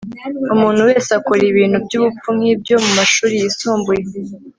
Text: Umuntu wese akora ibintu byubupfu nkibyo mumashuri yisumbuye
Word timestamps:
Umuntu 0.53 0.81
wese 0.89 1.09
akora 1.19 1.41
ibintu 1.51 1.77
byubupfu 1.85 2.27
nkibyo 2.37 2.75
mumashuri 2.85 3.33
yisumbuye 3.41 4.03